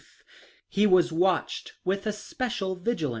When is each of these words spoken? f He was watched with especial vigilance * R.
f 0.01 0.25
He 0.67 0.87
was 0.87 1.11
watched 1.11 1.73
with 1.85 2.07
especial 2.07 2.75
vigilance 2.75 3.03
* 3.03 3.05
R. 3.05 3.09